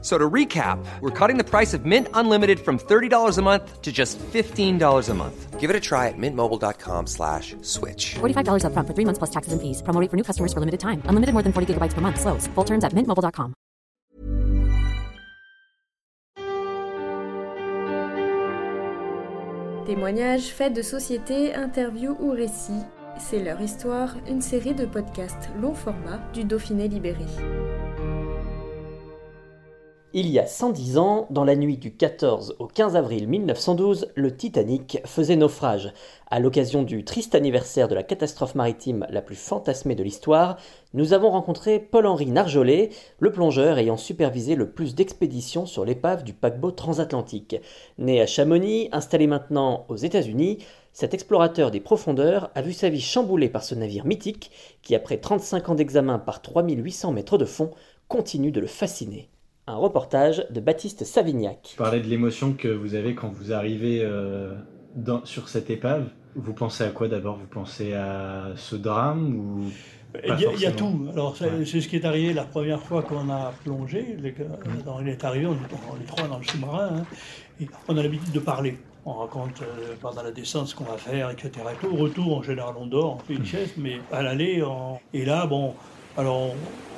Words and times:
So 0.00 0.16
to 0.16 0.30
recap, 0.30 0.78
we're 1.00 1.10
cutting 1.10 1.38
the 1.38 1.44
price 1.44 1.74
of 1.74 1.84
Mint 1.84 2.06
Unlimited 2.14 2.60
from 2.60 2.78
$30 2.78 3.36
a 3.36 3.42
month 3.42 3.82
to 3.82 3.90
just 3.90 4.16
$15 4.18 5.08
a 5.08 5.14
month. 5.14 5.58
Give 5.58 5.70
it 5.70 5.74
a 5.74 5.80
try 5.80 6.06
at 6.06 6.14
mintmobile.com 6.16 7.08
slash 7.08 7.56
switch. 7.62 8.14
$45 8.20 8.62
upfront 8.62 8.86
for 8.86 8.94
three 8.94 9.04
months 9.04 9.18
plus 9.18 9.30
taxes 9.30 9.52
and 9.52 9.60
fees. 9.60 9.82
Promo 9.82 10.00
rate 10.00 10.08
for 10.08 10.16
new 10.16 10.22
customers 10.22 10.52
for 10.52 10.60
limited 10.60 10.78
time. 10.78 11.02
Unlimited 11.06 11.32
more 11.34 11.42
than 11.42 11.52
40 11.52 11.74
gigabytes 11.74 11.94
per 11.94 12.00
month. 12.00 12.20
Slows. 12.20 12.46
Full 12.54 12.64
terms 12.64 12.84
at 12.84 12.92
mintmobile.com. 12.94 13.54
Témoignages, 19.88 20.52
faits 20.52 20.74
de 20.76 20.82
société, 20.82 21.54
interviews 21.54 22.14
ou 22.20 22.30
récits. 22.30 22.84
C'est 23.18 23.42
leur 23.42 23.60
histoire, 23.60 24.14
une 24.28 24.42
série 24.42 24.74
de 24.74 24.84
podcasts 24.84 25.48
long 25.60 25.74
format 25.74 26.20
du 26.34 26.44
Dauphiné 26.44 26.88
libéré. 26.88 27.24
Il 30.20 30.30
y 30.30 30.40
a 30.40 30.46
110 30.46 30.98
ans, 30.98 31.28
dans 31.30 31.44
la 31.44 31.54
nuit 31.54 31.76
du 31.76 31.94
14 31.94 32.56
au 32.58 32.66
15 32.66 32.96
avril 32.96 33.28
1912, 33.28 34.08
le 34.16 34.36
Titanic 34.36 34.98
faisait 35.04 35.36
naufrage. 35.36 35.92
À 36.28 36.40
l'occasion 36.40 36.82
du 36.82 37.04
triste 37.04 37.36
anniversaire 37.36 37.86
de 37.86 37.94
la 37.94 38.02
catastrophe 38.02 38.56
maritime 38.56 39.06
la 39.10 39.22
plus 39.22 39.36
fantasmée 39.36 39.94
de 39.94 40.02
l'histoire, 40.02 40.56
nous 40.92 41.12
avons 41.12 41.30
rencontré 41.30 41.78
Paul-Henri 41.78 42.26
Narjolet, 42.26 42.90
le 43.20 43.30
plongeur 43.30 43.78
ayant 43.78 43.96
supervisé 43.96 44.56
le 44.56 44.68
plus 44.72 44.96
d'expéditions 44.96 45.66
sur 45.66 45.84
l'épave 45.84 46.24
du 46.24 46.32
paquebot 46.32 46.72
transatlantique. 46.72 47.54
Né 47.98 48.20
à 48.20 48.26
Chamonix, 48.26 48.88
installé 48.90 49.28
maintenant 49.28 49.86
aux 49.88 49.94
États-Unis, 49.94 50.58
cet 50.92 51.14
explorateur 51.14 51.70
des 51.70 51.78
profondeurs 51.78 52.50
a 52.56 52.62
vu 52.62 52.72
sa 52.72 52.88
vie 52.88 53.00
chamboulée 53.00 53.50
par 53.50 53.62
ce 53.62 53.76
navire 53.76 54.04
mythique 54.04 54.50
qui, 54.82 54.96
après 54.96 55.18
35 55.18 55.68
ans 55.68 55.74
d'examen 55.76 56.18
par 56.18 56.42
3800 56.42 57.12
mètres 57.12 57.38
de 57.38 57.44
fond, 57.44 57.70
continue 58.08 58.50
de 58.50 58.58
le 58.58 58.66
fasciner. 58.66 59.28
Un 59.68 59.76
reportage 59.76 60.46
de 60.48 60.60
Baptiste 60.60 61.04
Savignac. 61.04 61.74
Vous 61.76 61.84
parlez 61.84 62.00
de 62.00 62.06
l'émotion 62.06 62.54
que 62.54 62.68
vous 62.68 62.94
avez 62.94 63.14
quand 63.14 63.28
vous 63.28 63.52
arrivez 63.52 64.00
euh, 64.02 64.54
dans, 64.96 65.22
sur 65.26 65.50
cette 65.50 65.68
épave. 65.68 66.08
Vous 66.34 66.54
pensez 66.54 66.84
à 66.84 66.88
quoi 66.88 67.06
d'abord? 67.06 67.36
Vous 67.36 67.46
pensez 67.46 67.92
à 67.92 68.46
ce 68.56 68.76
drame 68.76 69.36
ou 69.36 69.64
il 70.24 70.40
y, 70.40 70.46
a, 70.46 70.52
il 70.54 70.60
y, 70.60 70.64
a 70.64 70.72
tout. 70.72 71.08
Alors, 71.12 71.36
c'est 71.36 71.82
ce 71.82 71.86
qui 71.86 71.96
est 71.96 72.06
arrivé 72.06 72.32
la 72.32 72.44
première 72.44 72.80
fois 72.80 73.02
qu'on 73.02 73.28
a 73.28 73.52
plongé. 73.62 74.16
Les, 74.18 74.34
on 74.86 75.04
est 75.04 75.22
arrivé, 75.22 75.44
on 75.44 75.52
est, 75.52 76.06
trois 76.06 76.26
dans 76.26 76.38
le 76.38 76.44
sous-marin. 76.44 76.88
Hein, 76.94 77.04
et 77.60 77.66
on 77.88 77.98
a 77.98 78.02
l'habitude 78.02 78.32
de 78.32 78.40
parler. 78.40 78.78
On 79.04 79.12
raconte 79.12 79.60
euh, 79.60 79.94
pendant 80.00 80.22
la 80.22 80.30
descente 80.30 80.68
ce 80.68 80.74
qu'on 80.74 80.84
va 80.84 80.96
faire, 80.96 81.28
etc. 81.28 81.50
Et 81.70 81.76
tout. 81.78 81.92
Au 81.92 81.96
retour, 81.96 82.38
en 82.38 82.42
général, 82.42 82.72
on 82.80 82.86
dort, 82.86 83.16
on 83.16 83.18
fait 83.18 83.34
une 83.34 83.44
sieste, 83.44 83.74
mais 83.76 84.00
à 84.12 84.22
l'aller, 84.22 84.62
on... 84.62 84.98
et 85.12 85.26
là, 85.26 85.46
bon, 85.46 85.74
alors 86.16 86.40
on, 86.40 86.54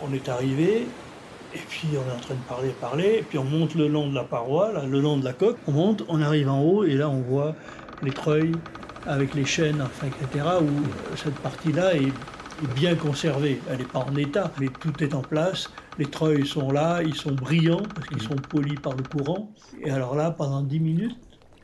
on 0.08 0.14
est 0.14 0.28
arrivé, 0.28 0.86
et 1.54 1.58
puis 1.68 1.88
on 1.92 2.10
est 2.10 2.14
en 2.14 2.20
train 2.20 2.34
de 2.34 2.48
parler, 2.48 2.68
parler, 2.80 3.16
et 3.18 3.22
puis 3.22 3.38
on 3.38 3.44
monte 3.44 3.74
le 3.74 3.88
long 3.88 4.08
de 4.08 4.14
la 4.14 4.24
paroi, 4.24 4.72
là, 4.72 4.84
le 4.86 5.00
long 5.00 5.16
de 5.16 5.24
la 5.24 5.32
coque, 5.32 5.58
on 5.66 5.72
monte, 5.72 6.04
on 6.08 6.20
arrive 6.20 6.48
en 6.48 6.60
haut, 6.60 6.84
et 6.84 6.94
là 6.94 7.08
on 7.08 7.20
voit 7.20 7.54
les 8.02 8.12
treuils 8.12 8.52
avec 9.06 9.34
les 9.34 9.44
chaînes, 9.44 9.80
enfin, 9.82 10.06
etc., 10.06 10.44
où 10.60 11.16
cette 11.16 11.38
partie-là 11.38 11.94
est, 11.96 12.12
bien 12.74 12.94
conservée. 12.94 13.58
Elle 13.70 13.78
n'est 13.78 13.84
pas 13.84 14.00
en 14.00 14.14
état, 14.16 14.52
mais 14.60 14.68
tout 14.68 15.02
est 15.02 15.14
en 15.14 15.22
place. 15.22 15.70
Les 15.98 16.04
treuils 16.04 16.46
sont 16.46 16.70
là, 16.70 17.00
ils 17.02 17.14
sont 17.14 17.32
brillants, 17.32 17.80
parce 17.94 18.06
qu'ils 18.06 18.20
sont 18.20 18.34
polis 18.36 18.78
par 18.78 18.94
le 18.94 19.02
courant. 19.02 19.50
Et 19.82 19.90
alors 19.90 20.14
là, 20.14 20.30
pendant 20.30 20.60
10 20.60 20.78
minutes, 20.78 21.16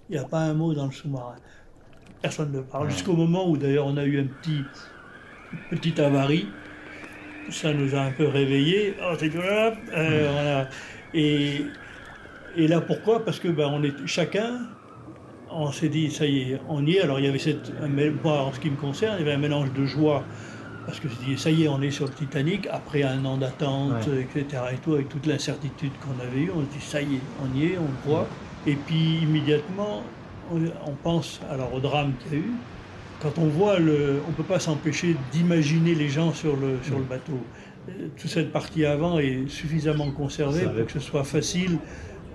il 0.09 0.13
n'y 0.17 0.19
a 0.19 0.27
pas 0.27 0.41
un 0.41 0.55
mot 0.55 0.73
dans 0.73 0.87
le 0.87 0.93
sous-marin. 0.93 1.37
Personne 2.23 2.51
ne 2.51 2.63
parle, 2.63 2.89
jusqu'au 2.89 3.13
moment 3.13 3.47
où 3.47 3.59
d'ailleurs 3.59 3.87
on 3.87 3.99
a 3.99 4.05
eu 4.05 4.19
un 4.19 4.25
petit, 4.25 4.63
petite 5.69 5.99
avarie 5.99 6.49
ça 7.51 7.73
nous 7.73 7.95
a 7.95 8.01
un 8.01 8.11
peu 8.11 8.27
réveillés. 8.27 8.95
Oh, 9.01 9.15
euh, 9.23 10.29
voilà. 10.33 10.69
et, 11.15 11.63
et, 12.57 12.69
là, 12.69 12.81
pourquoi? 12.81 13.25
Parce 13.25 13.39
que 13.39 13.49
ben, 13.49 13.69
on 13.73 13.83
est 13.83 13.95
chacun, 14.07 14.61
on 15.51 15.73
s'est 15.73 15.89
dit, 15.89 16.11
ça 16.11 16.27
y 16.27 16.53
est, 16.53 16.61
on 16.69 16.85
y 16.85 16.97
est. 16.97 17.01
Alors, 17.03 17.19
il 17.19 17.27
y 17.27 17.29
avait 17.29 17.39
cette, 17.39 17.73
moi, 18.23 18.43
en 18.43 18.53
ce 18.53 18.61
qui 18.61 18.71
me 18.71 18.77
concerne, 18.77 19.17
il 19.19 19.21
y 19.21 19.29
avait 19.29 19.37
un 19.37 19.41
mélange 19.41 19.73
de 19.73 19.87
joie. 19.87 20.25
Parce 20.87 21.01
que 21.01 21.09
je 21.09 21.15
dis, 21.17 21.37
ça 21.37 21.51
y 21.51 21.65
est, 21.65 21.69
on 21.69 21.83
est 21.83 21.91
sur 21.91 22.07
le 22.07 22.13
Titanic, 22.13 22.69
après 22.71 23.03
un 23.03 23.25
an 23.25 23.37
d'attente, 23.37 24.07
etc. 24.07 24.63
Et 24.73 24.77
tout, 24.77 24.95
avec 24.95 25.09
toute 25.09 25.27
l'incertitude 25.27 25.91
qu'on 26.01 26.23
avait 26.23 26.43
eue, 26.43 26.51
on 26.55 26.61
se 26.61 26.79
dit, 26.79 26.85
ça 26.85 27.03
y 27.03 27.17
est, 27.17 27.21
on 27.43 27.59
y 27.59 27.65
est, 27.65 27.79
on 27.79 27.83
le 27.83 28.13
voit. 28.13 28.29
Et 28.69 28.77
puis, 28.77 29.19
immédiatement, 29.23 30.05
on, 30.53 30.59
on 30.87 30.95
pense 31.03 31.41
alors 31.51 31.75
au 31.75 31.81
drame 31.81 32.13
qu'il 32.23 32.33
y 32.33 32.37
a 32.37 32.45
eu, 32.45 32.53
quand 33.21 33.39
on 33.39 33.47
voit 33.47 33.79
le, 33.79 34.21
on 34.29 34.33
peut 34.33 34.43
pas 34.43 34.61
s'empêcher 34.61 35.17
d'imaginer 35.33 35.95
les 35.95 36.09
gens 36.09 36.33
sur 36.33 36.57
le 36.57 36.79
sur 36.83 36.99
le 36.99 37.05
bateau. 37.05 37.41
Euh, 37.89 38.09
toute 38.17 38.31
cette 38.31 38.53
partie 38.53 38.85
avant 38.85 39.19
est 39.19 39.49
suffisamment 39.49 40.11
conservée 40.11 40.65
pour 40.65 40.87
que 40.87 40.93
ce 40.93 41.01
soit 41.01 41.25
facile 41.25 41.79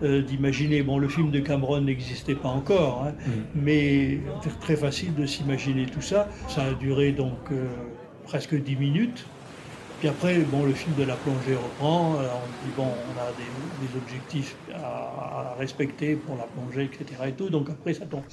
euh, 0.04 0.22
d'imaginer. 0.22 0.82
Bon, 0.82 0.98
le 0.98 1.08
film 1.08 1.30
de 1.30 1.40
Cameron 1.40 1.82
n'existait 1.82 2.36
pas 2.36 2.50
encore, 2.50 3.06
hein, 3.06 3.14
mm. 3.26 3.32
mais 3.56 4.20
c'est 4.44 4.60
très 4.60 4.76
facile 4.76 5.14
de 5.14 5.26
s'imaginer 5.26 5.86
tout 5.86 6.02
ça. 6.02 6.28
Ça 6.48 6.64
a 6.64 6.74
duré 6.74 7.12
donc 7.12 7.38
euh, 7.52 7.68
presque 8.26 8.56
dix 8.56 8.76
minutes. 8.76 9.26
Puis 10.00 10.10
après, 10.10 10.40
bon, 10.40 10.66
le 10.66 10.74
film 10.74 10.96
de 10.96 11.04
la 11.04 11.16
plongée 11.16 11.56
reprend. 11.56 12.18
Alors 12.18 12.42
on 12.44 12.66
dit 12.66 12.74
bon, 12.76 12.88
on 12.88 13.20
a 13.22 13.32
des, 13.38 13.88
des 13.88 13.98
objectifs 13.98 14.56
à, 14.74 15.52
à, 15.52 15.56
respecter 15.60 16.16
pour 16.16 16.36
la 16.36 16.46
plongée, 16.46 16.86
etc. 16.92 17.06
Et 17.28 17.34
tout. 17.34 17.50
Donc 17.52 17.70
après, 17.70 17.94
ça 17.94 18.08
tombe. 18.08 18.24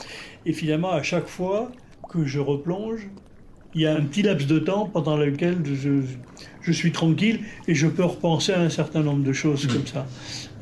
Et 0.46 0.54
finalement, 0.54 0.92
à 0.92 1.02
chaque 1.02 1.26
fois, 1.26 1.70
que 2.08 2.24
je 2.24 2.40
replonge, 2.40 3.08
il 3.74 3.82
y 3.82 3.86
a 3.86 3.94
un 3.94 4.00
petit 4.00 4.22
laps 4.22 4.46
de 4.46 4.58
temps 4.58 4.86
pendant 4.86 5.16
lequel 5.16 5.58
je, 5.64 6.00
je 6.62 6.72
suis 6.72 6.90
tranquille 6.90 7.40
et 7.66 7.74
je 7.74 7.86
peux 7.86 8.04
repenser 8.04 8.52
à 8.52 8.60
un 8.60 8.70
certain 8.70 9.02
nombre 9.02 9.22
de 9.22 9.32
choses 9.32 9.66
comme 9.66 9.86
ça. 9.86 10.06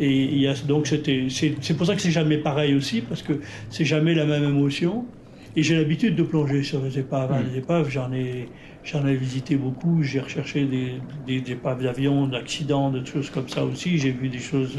Et 0.00 0.24
il 0.24 0.38
y 0.38 0.48
a, 0.48 0.54
donc 0.54 0.86
c'était, 0.86 1.28
c'est, 1.30 1.74
pour 1.74 1.86
ça 1.86 1.94
que 1.94 2.02
c'est 2.02 2.10
jamais 2.10 2.38
pareil 2.38 2.74
aussi, 2.74 3.00
parce 3.00 3.22
que 3.22 3.40
c'est 3.70 3.84
jamais 3.84 4.14
la 4.14 4.26
même 4.26 4.44
émotion. 4.44 5.06
Et 5.54 5.62
j'ai 5.62 5.76
l'habitude 5.76 6.16
de 6.16 6.22
plonger 6.22 6.62
sur 6.62 6.82
les 6.82 6.98
épaves. 6.98 7.32
Hein. 7.32 7.42
Les 7.50 7.58
épaves, 7.58 7.88
j'en 7.88 8.12
ai, 8.12 8.48
j'en 8.84 9.06
ai 9.06 9.14
visité 9.14 9.56
beaucoup. 9.56 10.02
J'ai 10.02 10.20
recherché 10.20 10.66
des, 10.66 11.00
des, 11.26 11.50
épaves 11.50 11.82
d'avion, 11.82 12.26
d'accidents, 12.26 12.90
de 12.90 13.02
choses 13.06 13.30
comme 13.30 13.48
ça 13.48 13.64
aussi. 13.64 13.96
J'ai 13.96 14.10
vu 14.10 14.28
des 14.28 14.38
choses 14.38 14.78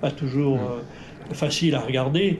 pas 0.00 0.12
toujours 0.12 0.58
euh, 0.58 1.34
faciles 1.34 1.74
à 1.74 1.80
regarder. 1.80 2.38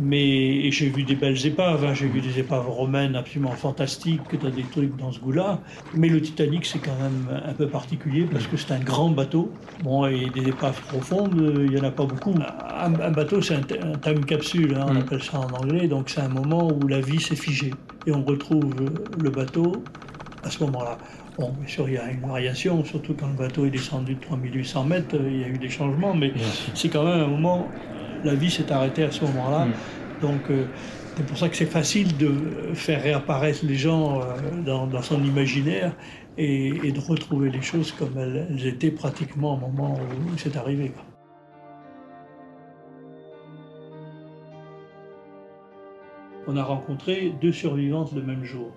Mais 0.00 0.70
j'ai 0.70 0.88
vu 0.88 1.04
des 1.04 1.14
belles 1.14 1.46
épaves, 1.46 1.84
hein. 1.84 1.94
j'ai 1.94 2.06
vu 2.06 2.20
des 2.20 2.38
épaves 2.38 2.68
romaines 2.68 3.14
absolument 3.14 3.52
fantastiques, 3.52 4.20
dans 4.42 4.50
des 4.50 4.64
trucs 4.64 4.96
dans 4.96 5.12
ce 5.12 5.20
goût-là. 5.20 5.60
Mais 5.94 6.08
le 6.08 6.20
Titanic, 6.20 6.66
c'est 6.66 6.80
quand 6.80 6.96
même 7.00 7.40
un 7.44 7.52
peu 7.52 7.68
particulier 7.68 8.26
parce 8.30 8.46
que 8.46 8.56
c'est 8.56 8.72
un 8.72 8.80
grand 8.80 9.10
bateau. 9.10 9.52
Bon, 9.82 10.06
et 10.06 10.30
des 10.34 10.48
épaves 10.48 10.80
profondes, 10.88 11.54
il 11.58 11.70
n'y 11.70 11.80
en 11.80 11.84
a 11.84 11.90
pas 11.90 12.06
beaucoup. 12.06 12.34
Un, 12.76 13.10
bateau, 13.10 13.40
c'est 13.40 13.54
un, 13.54 13.98
time 13.98 14.24
capsule, 14.24 14.74
hein, 14.74 14.86
on 14.88 14.94
mm. 14.94 14.98
appelle 14.98 15.22
ça 15.22 15.38
en 15.38 15.50
anglais, 15.50 15.86
donc 15.86 16.10
c'est 16.10 16.20
un 16.20 16.28
moment 16.28 16.68
où 16.72 16.88
la 16.88 17.00
vie 17.00 17.20
s'est 17.20 17.36
figée. 17.36 17.72
Et 18.06 18.12
on 18.12 18.24
retrouve 18.24 18.74
le 19.22 19.30
bateau 19.30 19.84
à 20.42 20.50
ce 20.50 20.62
moment-là. 20.64 20.98
Bon, 21.38 21.52
bien 21.58 21.66
sûr, 21.66 21.88
il 21.88 21.94
y 21.94 21.98
a 21.98 22.10
une 22.10 22.20
variation, 22.20 22.84
surtout 22.84 23.14
quand 23.18 23.26
le 23.26 23.34
bateau 23.34 23.66
est 23.66 23.70
descendu 23.70 24.14
de 24.14 24.20
3800 24.20 24.84
mètres, 24.84 25.16
il 25.18 25.40
y 25.40 25.44
a 25.44 25.48
eu 25.48 25.58
des 25.58 25.68
changements, 25.68 26.14
mais 26.14 26.32
c'est 26.74 26.88
quand 26.88 27.04
même 27.04 27.20
un 27.20 27.26
moment 27.26 27.66
la 28.24 28.34
vie 28.34 28.50
s'est 28.50 28.70
arrêtée 28.72 29.04
à 29.04 29.10
ce 29.10 29.24
moment-là. 29.24 29.66
Mm. 29.66 29.72
Donc 30.22 30.50
euh, 30.50 30.64
c'est 31.16 31.26
pour 31.26 31.38
ça 31.38 31.48
que 31.48 31.56
c'est 31.56 31.66
facile 31.66 32.16
de 32.16 32.32
faire 32.74 33.02
réapparaître 33.02 33.60
les 33.64 33.76
gens 33.76 34.20
euh, 34.20 34.62
dans, 34.64 35.02
son 35.02 35.22
imaginaire 35.22 35.94
et, 36.36 36.90
de 36.90 37.00
retrouver 37.00 37.50
les 37.50 37.62
choses 37.62 37.92
comme 37.92 38.18
elles, 38.18 38.66
étaient 38.66 38.90
pratiquement 38.90 39.54
au 39.54 39.58
moment 39.58 39.94
où 39.94 40.36
c'est 40.36 40.56
arrivé. 40.56 40.92
On 46.46 46.56
a 46.56 46.64
rencontré 46.64 47.32
deux 47.40 47.52
survivantes 47.52 48.12
le 48.12 48.22
même 48.22 48.44
jour. 48.44 48.72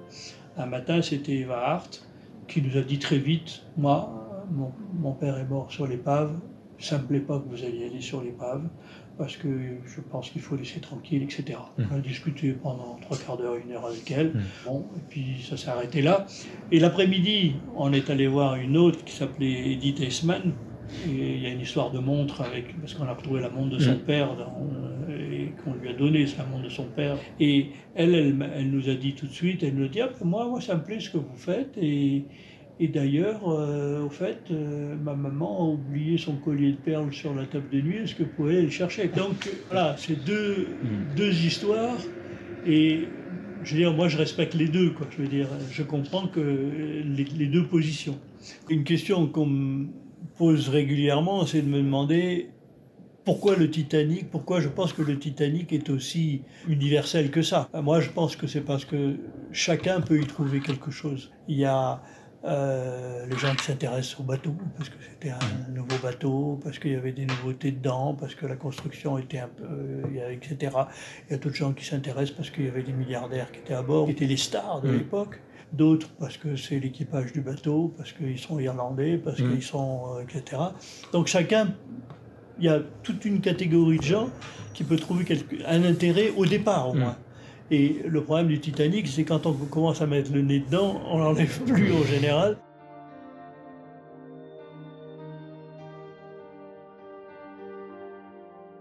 Un 0.58 0.68
matin, 0.68 1.02
c'était 1.02 1.38
Eva 1.38 1.60
Hart 1.68 2.08
qui 2.48 2.62
nous 2.62 2.78
a 2.78 2.82
dit 2.82 2.98
très 2.98 3.18
vite, 3.18 3.64
moi, 3.78 4.46
mon, 4.52 4.72
mon 4.94 5.12
père 5.12 5.38
est 5.38 5.46
mort 5.46 5.70
sur 5.70 5.86
l'épave, 5.86 6.34
ça 6.80 6.98
ne 6.98 7.02
me 7.02 7.08
plaît 7.08 7.20
pas 7.20 7.40
que 7.40 7.50
vous 7.50 7.64
alliez 7.64 7.88
aller 7.88 8.02
sur 8.02 8.22
l'épave 8.22 8.70
parce 9.18 9.38
que 9.38 9.48
je 9.86 10.02
pense 10.02 10.30
qu'il 10.30 10.42
faut 10.42 10.56
laisser 10.56 10.80
tranquille, 10.80 11.24
etc. 11.24 11.60
Mmh. 11.78 11.84
On 11.92 11.96
a 11.96 12.00
discuté 12.00 12.52
pendant 12.52 12.98
trois 13.02 13.18
quarts 13.18 13.38
d'heure, 13.38 13.56
une 13.56 13.72
heure 13.72 13.86
avec 13.86 14.10
elle. 14.12 14.28
Mmh. 14.28 14.42
Bon, 14.66 14.86
et 14.96 15.02
puis 15.10 15.26
ça 15.48 15.58
s'est 15.58 15.70
arrêté 15.70 16.02
là. 16.02 16.26
Et 16.72 16.80
l'après-midi, 16.80 17.56
on 17.76 17.92
est 17.94 18.10
allé 18.10 18.28
voir 18.28 18.56
une 18.56 18.78
autre 18.78 19.04
qui 19.04 19.14
s'appelait 19.14 19.74
Edith 19.74 20.00
Eisman. 20.02 20.54
Et 21.06 21.36
il 21.36 21.44
y 21.44 21.46
a 21.46 21.50
une 21.50 21.60
histoire 21.60 21.92
de 21.92 22.00
montre 22.00 22.42
avec, 22.42 22.80
parce 22.80 22.94
qu'on 22.94 23.04
a 23.04 23.14
retrouvé 23.14 23.42
la 23.42 23.50
montre 23.50 23.76
de 23.76 23.80
son 23.80 23.96
mmh. 23.96 24.06
père 24.06 24.30
euh, 25.10 25.34
et 25.34 25.52
qu'on 25.62 25.74
lui 25.74 25.90
a 25.90 25.94
donné 25.94 26.26
la 26.38 26.46
montre 26.46 26.64
de 26.64 26.70
son 26.70 26.86
père. 26.86 27.18
Et 27.42 27.72
elle, 27.94 28.16
elle, 28.16 28.52
elle, 28.56 28.72
nous 28.72 28.90
a 28.90 28.94
dit 28.94 29.14
tout 29.14 29.28
de 29.28 29.34
suite, 29.34 29.64
elle 29.64 29.76
nous 29.76 29.86
a 29.86 29.90
dit, 29.90 30.00
ah, 30.00 30.10
moi, 30.24 30.48
moi, 30.48 30.62
ça 30.62 30.76
me 30.76 30.84
plaît 30.84 31.02
ce 31.02 31.10
que 31.10 31.18
vous 31.18 31.36
faites 31.36 31.78
et 31.78 32.24
Et 32.80 32.88
d'ailleurs, 32.88 33.50
euh, 33.50 34.06
au 34.06 34.10
fait, 34.10 34.40
euh, 34.52 34.96
ma 34.96 35.16
maman 35.16 35.60
a 35.60 35.70
oublié 35.74 36.18
son 36.18 36.36
collier 36.36 36.74
de 36.74 36.78
perles 36.78 37.12
sur 37.12 37.34
la 37.34 37.46
table 37.46 37.70
de 37.72 37.82
nuit. 37.82 37.98
Est-ce 37.98 38.14
que 38.14 38.24
vous 38.24 38.30
pouvez 38.36 38.58
aller 38.58 38.66
le 38.66 38.70
chercher? 38.70 39.08
Donc 39.08 39.50
voilà, 39.70 39.96
c'est 39.98 40.24
deux, 40.24 40.68
deux 41.16 41.34
histoires. 41.34 41.98
Et 42.68 43.08
je 43.64 43.72
veux 43.72 43.80
dire, 43.80 43.94
moi, 43.94 44.08
je 44.10 44.18
respecte 44.18 44.54
les 44.54 44.68
deux. 44.68 44.92
Quoi. 44.92 45.08
Je 45.10 45.24
veux 45.24 45.28
dire, 45.28 45.48
je 45.72 45.82
comprends 45.82 46.28
que 46.28 46.40
les, 46.40 47.24
les 47.24 47.48
deux 47.48 47.66
positions. 47.66 48.20
Une 48.70 48.84
question 48.84 49.26
qu'on 49.28 49.48
me 49.48 49.88
pose 50.38 50.70
régulièrement, 50.70 51.48
c'est 51.48 51.64
de 51.64 51.68
me 51.68 51.78
demander 51.78 52.50
pourquoi 53.26 53.58
le 53.58 53.70
Titanic 53.70 54.30
Pourquoi 54.30 54.62
je 54.62 54.70
pense 54.70 54.94
que 54.94 55.02
le 55.02 55.20
Titanic 55.20 55.74
est 55.74 55.90
aussi 55.90 56.44
universel 56.68 57.32
que 57.32 57.42
ça? 57.42 57.70
Moi, 57.74 58.00
je 58.02 58.10
pense 58.10 58.36
que 58.36 58.48
c'est 58.48 58.62
parce 58.62 58.86
que 58.86 59.16
chacun 59.52 60.00
peut 60.00 60.22
y 60.22 60.26
trouver 60.26 60.62
quelque 60.62 60.92
chose. 60.92 61.32
Il 61.50 61.58
y 61.58 61.66
a 61.66 62.02
euh, 62.48 63.26
les 63.26 63.38
gens 63.38 63.54
qui 63.56 63.66
s'intéressent 63.66 64.22
au 64.22 64.24
bateau, 64.24 64.56
parce 64.78 64.88
que 64.88 64.96
c'était 65.02 65.32
un 65.32 65.72
nouveau 65.72 65.98
bateau, 66.02 66.60
parce 66.64 66.80
qu'il 66.80 66.92
y 66.92 66.96
avait 66.96 67.12
des 67.12 67.26
nouveautés 67.26 67.72
dedans, 67.72 68.16
parce 68.18 68.36
que 68.36 68.46
la 68.46 68.56
construction 68.56 69.18
était 69.18 69.40
un 69.40 69.50
peu, 69.50 69.66
euh, 69.66 70.32
etc. 70.32 70.74
Il 71.28 71.34
y 71.34 71.36
a 71.36 71.38
d'autres 71.38 71.56
gens 71.56 71.74
qui 71.74 71.84
s'intéressent 71.84 72.36
parce 72.38 72.50
qu'il 72.50 72.66
y 72.66 72.70
avait 72.70 72.84
des 72.84 72.94
milliardaires 72.94 73.52
qui 73.52 73.60
étaient 73.60 73.74
à 73.74 73.82
bord, 73.82 74.06
qui 74.06 74.14
étaient 74.14 74.26
les 74.26 74.38
stars 74.38 74.82
de 74.82 74.92
l'époque. 74.92 75.42
D'autres 75.74 76.08
parce 76.18 76.38
que 76.38 76.56
c'est 76.56 76.80
l'équipage 76.80 77.34
du 77.34 77.42
bateau, 77.42 77.94
parce 77.98 78.14
qu'ils 78.14 78.40
sont 78.40 78.58
irlandais, 78.58 79.18
parce 79.18 79.36
qu'ils 79.36 79.62
sont, 79.62 80.16
euh, 80.16 80.22
etc. 80.22 80.62
Donc 81.12 81.28
chacun, 81.28 81.76
il 82.60 82.66
y 82.66 82.70
a 82.70 82.80
toute 83.04 83.26
une 83.26 83.42
catégorie 83.42 83.98
de 83.98 84.04
gens 84.04 84.30
qui 84.74 84.86
peut 84.86 84.96
trouver 84.96 85.26
quelque, 85.26 85.58
un 85.66 85.84
intérêt 85.84 86.32
au 86.38 86.46
départ 86.46 86.90
au 86.90 86.94
moins. 86.94 87.18
Et 87.70 88.02
le 88.08 88.24
problème 88.24 88.48
du 88.48 88.60
Titanic, 88.60 89.08
c'est 89.08 89.26
quand 89.26 89.46
on 89.46 89.54
commence 89.54 90.02
à 90.02 90.08
mettre 90.08 90.32
le 90.32 90.42
nez 90.42 90.60
dedans, 90.60 91.02
on 91.10 91.18
l'enlève 91.18 91.60
plus 91.66 91.94
en 91.94 92.04
général. 92.04 92.58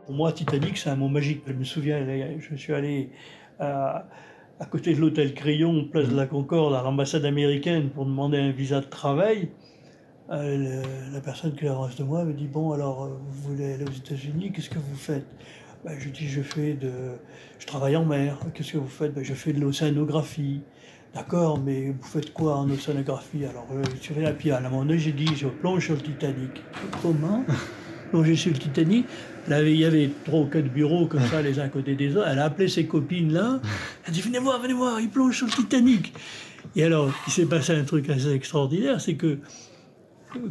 Pour 0.06 0.14
moi, 0.14 0.32
Titanic, 0.32 0.78
c'est 0.78 0.88
un 0.88 0.94
mot 0.94 1.08
magique. 1.08 1.42
Je 1.48 1.52
me 1.52 1.64
souviens, 1.64 2.06
je 2.38 2.54
suis 2.54 2.72
allé 2.72 3.10
à, 3.58 4.06
côté 4.70 4.94
de 4.94 5.00
l'hôtel 5.00 5.34
Crayon, 5.34 5.88
place 5.90 6.08
de 6.08 6.14
la 6.14 6.26
Concorde, 6.26 6.74
à 6.74 6.82
l'ambassade 6.82 7.24
américaine 7.24 7.90
pour 7.90 8.06
demander 8.06 8.38
un 8.38 8.52
visa 8.52 8.80
de 8.80 8.86
travail. 8.86 9.50
Euh, 10.30 10.82
la 11.12 11.20
personne 11.20 11.54
qui 11.54 11.66
est 11.66 11.68
en 11.68 11.84
face 11.84 11.96
de 11.96 12.04
moi 12.04 12.24
me 12.24 12.32
dit 12.32 12.46
Bon, 12.46 12.72
alors, 12.72 13.04
euh, 13.04 13.08
vous 13.28 13.50
voulez 13.50 13.74
aller 13.74 13.84
aux 13.84 13.92
États-Unis, 13.92 14.52
qu'est-ce 14.52 14.70
que 14.70 14.78
vous 14.78 14.96
faites? 14.96 15.26
Ben, 15.84 15.98
Je 15.98 16.08
dis 16.08 16.28
Je 16.28 16.42
fais 16.42 16.74
de. 16.74 16.90
Je 17.58 17.66
travaille 17.66 17.96
en 17.96 18.04
mer. 18.04 18.38
Qu'est-ce 18.54 18.72
que 18.72 18.78
vous 18.78 18.88
faites? 18.88 19.14
Ben, 19.14 19.24
Je 19.24 19.34
fais 19.34 19.52
de 19.52 19.60
l'océanographie. 19.60 20.60
D'accord, 21.14 21.58
mais 21.58 21.90
vous 21.90 22.06
faites 22.06 22.32
quoi 22.32 22.56
en 22.56 22.68
océanographie? 22.70 23.44
Alors, 23.46 23.66
euh, 23.72 23.82
je 23.94 24.12
suis 24.12 24.26
à 24.26 24.32
pied. 24.32 24.52
À 24.52 24.58
un 24.58 24.62
moment 24.62 24.84
donné, 24.84 24.98
j'ai 24.98 25.12
dit 25.12 25.28
Je 25.36 25.48
plonge 25.48 25.84
sur 25.84 25.94
le 25.94 26.00
Titanic. 26.00 26.62
Comment? 27.02 27.44
Plonger 28.10 28.36
sur 28.36 28.52
le 28.52 28.58
Titanic 28.58 29.06
il 29.48 29.76
y 29.76 29.84
avait 29.84 30.10
trois 30.24 30.40
ou 30.40 30.46
quatre 30.46 30.72
bureaux 30.72 31.06
comme 31.06 31.24
ça, 31.26 31.42
les 31.42 31.58
uns 31.58 31.64
à 31.64 31.68
côté 31.68 31.94
des 31.94 32.16
autres. 32.16 32.26
Elle 32.28 32.38
a 32.38 32.46
appelé 32.46 32.68
ses 32.68 32.86
copines 32.86 33.32
là. 33.32 33.60
Elle 34.04 34.10
a 34.10 34.12
dit 34.12 34.20
Venez 34.20 34.38
voir, 34.38 34.60
venez 34.60 34.74
voir, 34.74 35.00
il 35.00 35.08
plonge 35.08 35.36
sur 35.36 35.46
le 35.46 35.52
Titanic. 35.52 36.12
Et 36.74 36.84
alors, 36.84 37.12
il 37.26 37.32
s'est 37.32 37.46
passé 37.46 37.72
un 37.72 37.84
truc 37.84 38.08
assez 38.10 38.32
extraordinaire 38.32 39.00
c'est 39.00 39.14
que 39.14 39.38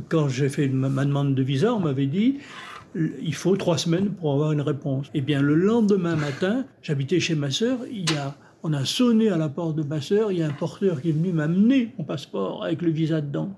quand 0.09 0.29
j'ai 0.29 0.49
fait 0.49 0.67
ma 0.69 1.05
demande 1.05 1.35
de 1.35 1.43
visa, 1.43 1.73
on 1.73 1.79
m'avait 1.79 2.07
dit 2.07 2.39
il 2.95 3.35
faut 3.35 3.55
trois 3.57 3.77
semaines 3.77 4.09
pour 4.11 4.33
avoir 4.33 4.51
une 4.51 4.61
réponse. 4.61 5.09
Eh 5.13 5.21
bien, 5.21 5.41
le 5.41 5.55
lendemain 5.55 6.15
matin, 6.15 6.65
j'habitais 6.81 7.19
chez 7.19 7.35
ma 7.35 7.51
sœur, 7.51 7.79
il 7.91 8.09
y 8.09 8.17
a, 8.17 8.35
on 8.63 8.71
a 8.73 8.85
sonné 8.85 9.29
à 9.29 9.37
la 9.37 9.49
porte 9.49 9.75
de 9.75 9.83
ma 9.83 10.01
sœur, 10.01 10.31
il 10.31 10.39
y 10.39 10.43
a 10.43 10.47
un 10.47 10.53
porteur 10.53 11.01
qui 11.01 11.09
est 11.09 11.13
venu 11.13 11.33
m'amener 11.33 11.93
mon 11.97 12.05
passeport 12.05 12.63
avec 12.63 12.81
le 12.81 12.91
visa 12.91 13.21
dedans. 13.21 13.51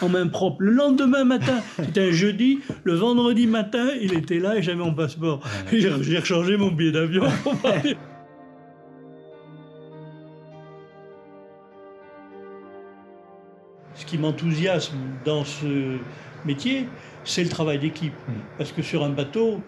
En 0.00 0.08
main 0.08 0.26
propre. 0.26 0.56
Le 0.60 0.72
lendemain 0.72 1.22
matin, 1.22 1.60
c'était 1.76 2.08
un 2.08 2.10
jeudi, 2.10 2.58
le 2.82 2.94
vendredi 2.94 3.46
matin, 3.46 3.90
il 4.00 4.12
était 4.14 4.40
là 4.40 4.56
et 4.56 4.62
j'avais 4.62 4.78
mon 4.78 4.94
passeport. 4.94 5.40
J'ai 5.70 5.90
rechargé 5.90 6.56
mon 6.56 6.72
billet 6.72 6.92
d'avion. 6.92 7.24
Ce 13.94 14.06
qui 14.06 14.18
m'enthousiasme 14.18 14.96
dans 15.24 15.44
ce 15.44 15.98
métier, 16.44 16.88
c'est 17.24 17.42
le 17.42 17.48
travail 17.48 17.78
d'équipe. 17.78 18.14
Parce 18.56 18.72
que 18.72 18.82
sur 18.82 19.04
un 19.04 19.10
bateau, 19.10 19.60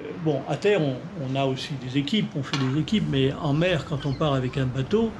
euh, 0.00 0.02
bon, 0.24 0.40
à 0.48 0.56
terre, 0.56 0.80
on, 0.80 0.96
on 1.20 1.36
a 1.36 1.44
aussi 1.44 1.74
des 1.84 1.98
équipes, 1.98 2.30
on 2.36 2.42
fait 2.42 2.56
des 2.58 2.80
équipes, 2.80 3.04
mais 3.10 3.32
en 3.40 3.52
mer, 3.52 3.84
quand 3.88 4.06
on 4.06 4.12
part 4.12 4.34
avec 4.34 4.56
un 4.56 4.66
bateau, 4.66 5.10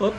hop, 0.00 0.14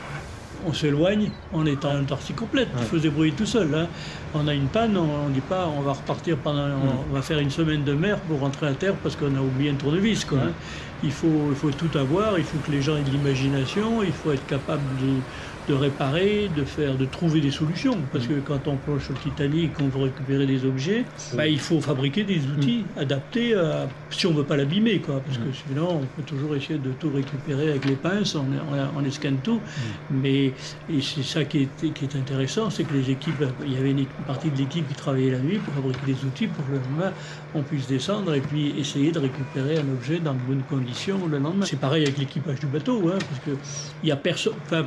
on 0.65 0.73
s'éloigne, 0.73 1.31
on 1.53 1.65
est 1.65 1.83
en 1.85 2.01
autarcie 2.01 2.33
complète, 2.33 2.67
il 2.77 2.83
faut 2.83 2.97
se 2.97 3.01
débrouiller 3.01 3.31
tout 3.31 3.45
seul. 3.45 3.73
hein. 3.73 3.87
On 4.33 4.47
a 4.47 4.53
une 4.53 4.67
panne, 4.67 4.95
on 4.95 5.27
ne 5.27 5.33
dit 5.33 5.41
pas 5.41 5.67
on 5.67 5.81
va 5.81 5.93
repartir 5.93 6.37
pendant, 6.37 6.67
on, 7.09 7.13
va 7.13 7.21
faire 7.21 7.39
une 7.39 7.49
semaine 7.49 7.83
de 7.83 7.93
mer 7.93 8.19
pour 8.19 8.39
rentrer 8.39 8.67
à 8.67 8.73
terre 8.73 8.93
parce 9.01 9.15
qu'on 9.15 9.35
a 9.35 9.41
oublié 9.41 9.71
un 9.71 9.75
tournevis. 9.75 10.23
Quoi, 10.25 10.37
hein. 10.39 10.51
il, 11.03 11.11
faut, 11.11 11.47
il 11.49 11.55
faut 11.55 11.71
tout 11.71 11.97
avoir, 11.97 12.37
il 12.37 12.43
faut 12.43 12.57
que 12.59 12.71
les 12.71 12.81
gens 12.81 12.97
aient 12.97 13.01
de 13.01 13.09
l'imagination, 13.09 14.03
il 14.03 14.11
faut 14.11 14.31
être 14.31 14.45
capable 14.45 14.83
de, 15.01 15.15
de 15.71 15.75
réparer, 15.75 16.49
de 16.55 16.63
faire, 16.65 16.95
de 16.95 17.05
trouver 17.05 17.39
des 17.39 17.51
solutions. 17.51 17.97
Parce 18.11 18.27
que 18.27 18.33
quand 18.45 18.67
on 18.67 18.75
plonge 18.75 19.05
sur 19.05 19.13
le 19.13 19.19
Titanic, 19.19 19.73
qu'on 19.73 19.87
veut 19.87 20.03
récupérer 20.03 20.45
des 20.45 20.65
objets, 20.65 21.05
bah, 21.33 21.47
il 21.47 21.59
faut 21.59 21.79
fabriquer 21.79 22.23
des 22.23 22.41
outils 22.45 22.83
adaptés 22.97 23.55
à, 23.55 23.87
si 24.09 24.27
on 24.27 24.33
veut 24.33 24.43
pas 24.43 24.57
l'abîmer, 24.57 24.99
quoi. 24.99 25.21
Parce 25.25 25.37
que 25.37 25.51
sinon, 25.67 26.01
on 26.01 26.21
peut 26.21 26.23
toujours 26.25 26.55
essayer 26.55 26.77
de 26.77 26.91
tout 26.91 27.09
récupérer 27.13 27.69
avec 27.69 27.85
les 27.85 27.95
pinces, 27.95 28.35
on, 28.35 28.41
on, 28.41 28.99
on 28.99 29.05
escanne 29.05 29.37
tout. 29.43 29.61
Mais 30.09 30.47
et 30.89 31.01
c'est 31.01 31.23
ça 31.23 31.45
qui 31.45 31.63
est, 31.63 31.93
qui 31.93 32.05
est 32.05 32.15
intéressant, 32.15 32.69
c'est 32.69 32.83
que 32.83 32.93
les 32.93 33.09
équipes, 33.09 33.43
il 33.65 33.73
y 33.73 33.77
avait 33.77 33.91
une, 33.91 34.05
partie 34.27 34.49
de 34.49 34.57
l'équipe 34.57 34.87
qui 34.87 34.95
travaillait 34.95 35.31
la 35.31 35.39
nuit 35.39 35.57
pour 35.57 35.73
fabriquer 35.73 36.13
des 36.13 36.25
outils 36.25 36.47
pour 36.47 36.65
que 36.65 36.71
le 36.71 36.77
lendemain 36.77 37.13
on 37.53 37.61
puisse 37.63 37.87
descendre 37.87 38.33
et 38.33 38.41
puis 38.41 38.73
essayer 38.79 39.11
de 39.11 39.19
récupérer 39.19 39.77
un 39.77 39.89
objet 39.93 40.19
dans 40.19 40.33
de 40.33 40.39
bonnes 40.39 40.63
conditions 40.69 41.19
le 41.27 41.37
lendemain. 41.37 41.65
C'est 41.65 41.79
pareil 41.79 42.03
avec 42.03 42.17
l'équipage 42.17 42.59
du 42.59 42.67
bateau, 42.67 43.09
hein, 43.09 43.17
parce 43.29 43.41
que 43.45 43.51
il 44.03 44.09
y 44.09 44.11
a 44.11 44.15
personne. 44.15 44.53
Enfin, 44.65 44.85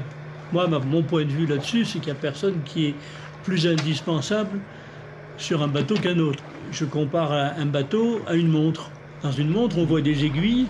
mon 0.54 1.02
point 1.02 1.24
de 1.24 1.30
vue 1.30 1.46
là-dessus, 1.46 1.84
c'est 1.84 1.98
qu'il 1.98 2.12
n'y 2.12 2.18
a 2.18 2.20
personne 2.20 2.60
qui 2.64 2.86
est 2.86 2.94
plus 3.42 3.66
indispensable 3.66 4.60
sur 5.36 5.62
un 5.62 5.68
bateau 5.68 5.94
qu'un 5.96 6.18
autre. 6.18 6.42
Je 6.72 6.84
compare 6.84 7.32
un 7.32 7.66
bateau 7.66 8.20
à 8.26 8.34
une 8.34 8.48
montre. 8.48 8.90
Dans 9.22 9.32
une 9.32 9.48
montre, 9.48 9.78
on 9.78 9.84
voit 9.84 10.00
des 10.00 10.24
aiguilles, 10.24 10.66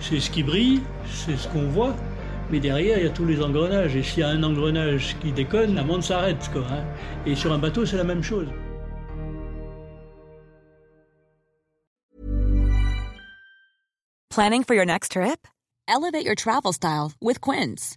c'est 0.00 0.20
ce 0.20 0.30
qui 0.30 0.42
brille, 0.42 0.80
c'est 1.06 1.36
ce 1.36 1.48
qu'on 1.48 1.66
voit. 1.68 1.94
Mais 2.50 2.60
derrière, 2.60 2.98
il 2.98 3.04
y 3.04 3.06
a 3.06 3.10
tous 3.10 3.24
les 3.24 3.40
engrenages. 3.42 3.96
Et 3.96 4.02
s'il 4.02 4.20
y 4.20 4.22
a 4.22 4.28
un 4.28 4.42
engrenage 4.42 5.16
qui 5.20 5.32
déconne, 5.32 5.74
la 5.74 5.82
montre 5.82 6.04
s'arrête. 6.04 6.50
Hein. 6.56 6.84
Et 7.26 7.34
sur 7.34 7.52
un 7.52 7.58
bateau, 7.58 7.86
c'est 7.86 7.96
la 7.96 8.04
même 8.04 8.22
chose. 8.22 8.46
Planning 14.30 14.64
for 14.64 14.74
your 14.74 14.84
next 14.84 15.12
trip? 15.12 15.46
Elevate 15.86 16.24
your 16.24 16.34
travel 16.34 16.72
style 16.72 17.12
with 17.20 17.40
Quince. 17.40 17.96